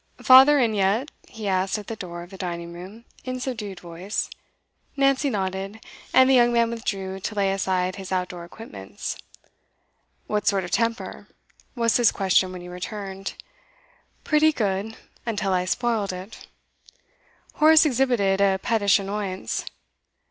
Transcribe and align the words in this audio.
'Father 0.19 0.57
in 0.57 0.73
yet?' 0.73 1.11
he 1.27 1.47
asked 1.47 1.77
at 1.77 1.85
the 1.85 1.95
door 1.95 2.23
of 2.23 2.31
the 2.31 2.37
dining 2.39 2.73
room, 2.73 3.05
in 3.23 3.39
subdued 3.39 3.79
voice. 3.79 4.31
Nancy 4.97 5.29
nodded, 5.29 5.79
and 6.11 6.27
the 6.27 6.33
young 6.33 6.51
man 6.51 6.71
withdrew 6.71 7.19
to 7.19 7.35
lay 7.35 7.51
aside 7.51 7.97
his 7.97 8.11
outdoor 8.11 8.43
equipments. 8.43 9.15
'What 10.25 10.47
sort 10.47 10.63
of 10.63 10.71
temper?' 10.71 11.27
was 11.75 11.97
his 11.97 12.11
question 12.11 12.51
when 12.51 12.61
he 12.61 12.67
returned. 12.67 13.35
'Pretty 14.23 14.51
good 14.51 14.97
until 15.27 15.53
I 15.53 15.65
spoilt 15.65 16.11
it.' 16.11 16.47
Horace 17.57 17.85
exhibited 17.85 18.41
a 18.41 18.57
pettish 18.57 18.97
annoyance. 18.97 19.65